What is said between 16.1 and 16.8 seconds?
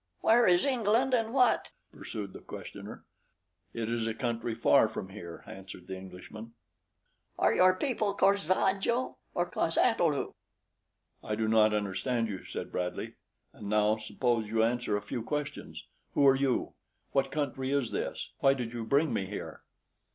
Who are you?